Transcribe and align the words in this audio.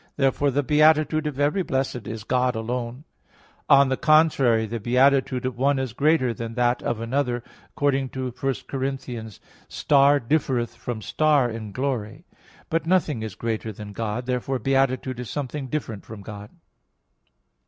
Therefore 0.17 0.49
the 0.49 0.63
beatitude 0.63 1.27
of 1.27 1.39
every 1.39 1.61
blessed 1.61 2.07
is 2.07 2.23
God 2.23 2.55
alone. 2.55 3.03
On 3.69 3.89
the 3.89 3.97
contrary, 3.97 4.65
The 4.65 4.79
beatitude 4.79 5.45
of 5.45 5.59
one 5.59 5.77
is 5.77 5.93
greater 5.93 6.33
than 6.33 6.55
that 6.55 6.81
of 6.81 6.99
another, 6.99 7.43
according 7.69 8.09
to 8.09 8.23
1 8.31 8.33
Cor. 8.33 8.49
15:41: 8.79 9.39
"Star 9.67 10.19
differeth 10.19 10.73
from 10.75 11.03
star 11.03 11.51
in 11.51 11.71
glory." 11.71 12.25
But 12.71 12.87
nothing 12.87 13.21
is 13.21 13.35
greater 13.35 13.71
than 13.71 13.93
God. 13.93 14.25
Therefore 14.25 14.57
beatitude 14.57 15.19
is 15.19 15.29
something 15.29 15.67
different 15.67 16.03
from 16.03 16.23
God. 16.23 16.49